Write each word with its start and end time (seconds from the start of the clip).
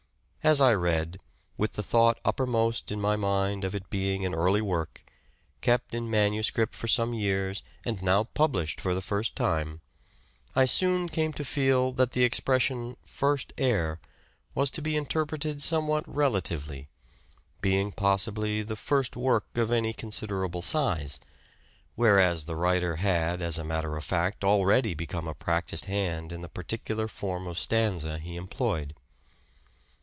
As 0.43 0.59
I 0.59 0.73
read, 0.73 1.19
with 1.55 1.73
the 1.73 1.83
thought 1.83 2.19
uppermost 2.25 2.91
in 2.91 2.99
my 2.99 3.15
mind 3.15 3.63
of 3.63 3.75
it 3.75 3.91
being 3.91 4.25
an 4.25 4.33
early 4.33 4.59
work, 4.59 5.03
kept 5.61 5.93
in 5.93 6.09
manuscript 6.09 6.73
for 6.73 6.87
some 6.87 7.13
years 7.13 7.61
and 7.85 8.01
now 8.01 8.23
published 8.23 8.81
for 8.81 8.95
the 8.95 9.03
first 9.03 9.35
time, 9.35 9.81
I 10.55 10.65
soon 10.65 11.09
came 11.09 11.31
to 11.33 11.45
feel 11.45 11.91
that 11.91 12.13
the 12.13 12.23
expression" 12.23 12.97
first 13.05 13.53
heir" 13.55 13.99
was 14.55 14.71
to 14.71 14.81
be 14.81 14.97
interpreted 14.97 15.61
somewhat 15.61 16.05
relatively; 16.11 16.87
being 17.61 17.91
possibly 17.91 18.63
the 18.63 18.75
first 18.75 19.15
work 19.15 19.45
of 19.53 19.69
any 19.69 19.93
considerable 19.93 20.63
size: 20.63 21.19
whereas 21.93 22.45
the 22.45 22.55
writer 22.55 22.95
had 22.95 23.43
as 23.43 23.59
a 23.59 23.63
matter 23.63 23.95
of 23.95 24.03
fact 24.03 24.43
already 24.43 24.95
become 24.95 25.27
a 25.27 25.35
practised 25.35 25.85
hand 25.85 26.31
in 26.31 26.41
the 26.41 26.49
particular 26.49 27.07
form 27.07 27.45
of 27.45 27.59
stanza 27.59 28.17
he 28.17 28.35
employed. 28.35 28.95